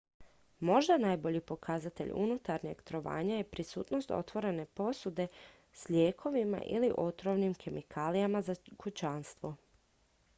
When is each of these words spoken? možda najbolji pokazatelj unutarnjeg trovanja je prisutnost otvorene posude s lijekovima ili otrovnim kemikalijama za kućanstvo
možda 0.59 0.95
najbolji 0.97 1.41
pokazatelj 1.41 2.11
unutarnjeg 2.13 2.81
trovanja 2.81 3.35
je 3.35 3.43
prisutnost 3.51 4.11
otvorene 4.17 4.65
posude 4.65 5.27
s 5.73 5.89
lijekovima 5.89 6.61
ili 6.65 6.91
otrovnim 6.97 7.53
kemikalijama 7.53 8.41
za 8.41 8.55
kućanstvo 8.77 9.55